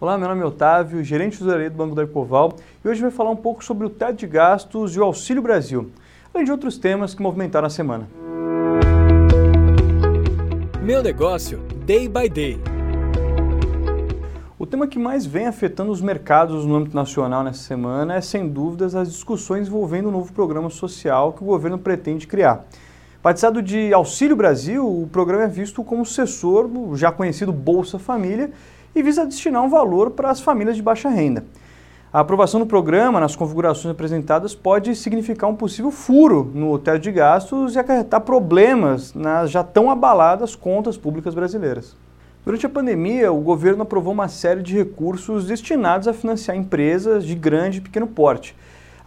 [0.00, 3.10] Olá, meu nome é Otávio, gerente de tesouraria do Banco da Ecoval, e hoje vai
[3.10, 5.90] falar um pouco sobre o teto de gastos e o Auxílio Brasil,
[6.32, 8.08] além de outros temas que movimentaram a semana.
[10.82, 12.58] Meu negócio, day by day.
[14.58, 18.48] O tema que mais vem afetando os mercados no âmbito nacional nessa semana é, sem
[18.48, 22.64] dúvidas, as discussões envolvendo o novo programa social que o governo pretende criar.
[23.22, 28.50] Batizado de Auxílio Brasil, o programa é visto como sucessor do já conhecido Bolsa Família
[28.94, 31.44] e visa destinar um valor para as famílias de baixa renda.
[32.12, 37.12] A aprovação do programa nas configurações apresentadas pode significar um possível furo no teto de
[37.12, 41.96] gastos e acarretar problemas nas já tão abaladas contas públicas brasileiras.
[42.44, 47.34] Durante a pandemia, o governo aprovou uma série de recursos destinados a financiar empresas de
[47.36, 48.56] grande e pequeno porte.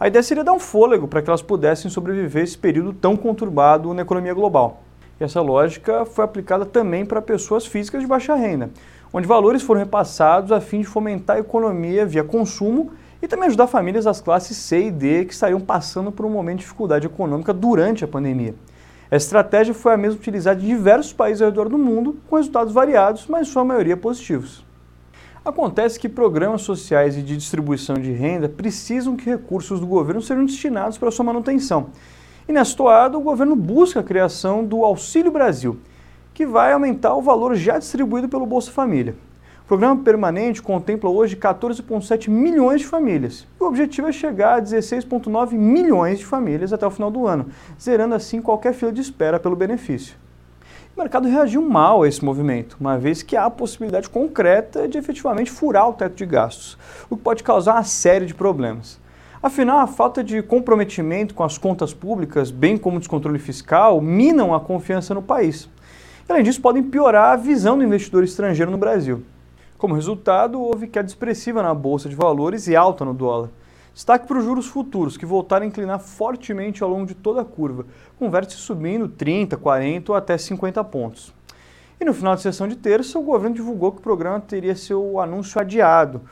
[0.00, 3.92] A ideia seria dar um fôlego para que elas pudessem sobreviver esse período tão conturbado
[3.92, 4.82] na economia global.
[5.20, 8.70] E essa lógica foi aplicada também para pessoas físicas de baixa renda,
[9.16, 12.90] onde valores foram repassados a fim de fomentar a economia via consumo
[13.22, 16.56] e também ajudar famílias das classes C e D que estariam passando por um momento
[16.56, 18.56] de dificuldade econômica durante a pandemia.
[19.08, 22.74] Essa estratégia foi a mesma utilizada em diversos países ao redor do mundo, com resultados
[22.74, 24.64] variados, mas sua maioria positivos.
[25.44, 30.44] Acontece que programas sociais e de distribuição de renda precisam que recursos do governo sejam
[30.44, 31.90] destinados para sua manutenção.
[32.48, 35.78] E nessa toada, o governo busca a criação do Auxílio Brasil,
[36.34, 39.14] que vai aumentar o valor já distribuído pelo Bolsa Família.
[39.62, 43.46] O programa permanente contempla hoje 14,7 milhões de famílias.
[43.58, 47.46] E o objetivo é chegar a 16,9 milhões de famílias até o final do ano,
[47.80, 50.16] zerando assim qualquer fila de espera pelo benefício.
[50.94, 54.98] O mercado reagiu mal a esse movimento, uma vez que há a possibilidade concreta de
[54.98, 56.76] efetivamente furar o teto de gastos,
[57.08, 59.00] o que pode causar uma série de problemas.
[59.42, 64.54] Afinal, a falta de comprometimento com as contas públicas, bem como o descontrole fiscal, minam
[64.54, 65.68] a confiança no país.
[66.26, 69.22] Além disso, podem piorar a visão do investidor estrangeiro no Brasil.
[69.76, 73.50] Como resultado, houve queda expressiva na bolsa de valores e alta no dólar.
[73.92, 77.44] Destaque para os juros futuros, que voltaram a inclinar fortemente ao longo de toda a
[77.44, 77.84] curva,
[78.18, 81.32] com vértice subindo 30, 40 ou até 50 pontos.
[82.00, 85.20] E no final de sessão de terça, o governo divulgou que o programa teria seu
[85.20, 86.22] anúncio adiado.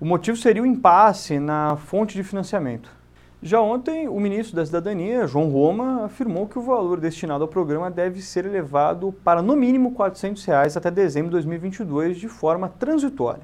[0.00, 2.90] O motivo seria o impasse na fonte de financiamento.
[3.40, 7.88] Já ontem, o ministro da Cidadania, João Roma, afirmou que o valor destinado ao programa
[7.88, 13.42] deve ser elevado para no mínimo 400 reais até dezembro de 2022 de forma transitória.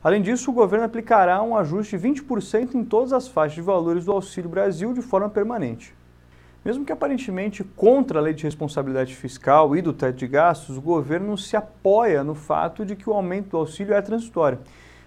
[0.00, 4.04] Além disso, o governo aplicará um ajuste de 20% em todas as faixas de valores
[4.04, 5.92] do Auxílio Brasil de forma permanente.
[6.64, 10.80] Mesmo que aparentemente contra a lei de responsabilidade fiscal e do teto de gastos, o
[10.80, 14.60] governo se apoia no fato de que o aumento do auxílio é transitório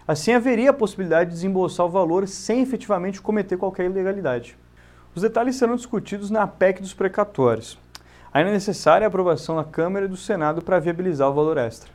[0.07, 4.55] Assim, haveria a possibilidade de desembolsar o valor sem efetivamente cometer qualquer ilegalidade.
[5.15, 7.79] Os detalhes serão discutidos na PEC dos precatórios.
[8.31, 11.89] Ainda é necessária a aprovação da Câmara e do Senado para viabilizar o valor extra.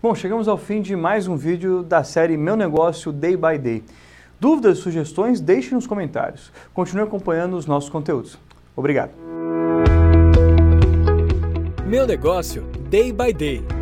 [0.00, 3.84] Bom, chegamos ao fim de mais um vídeo da série Meu Negócio Day by Day.
[4.40, 6.50] Dúvidas e sugestões, deixe nos comentários.
[6.72, 8.38] Continue acompanhando os nossos conteúdos.
[8.74, 9.10] Obrigado.
[11.86, 13.81] Meu Negócio Day by Day